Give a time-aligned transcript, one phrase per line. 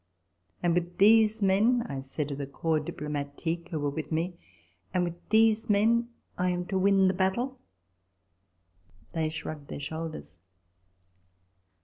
[0.63, 4.33] "And with these men," I said to the Corps Diplomatique who were with me,"
[4.95, 7.59] And with these men I am to win the battle."
[9.11, 10.39] They shrugged their shoulders.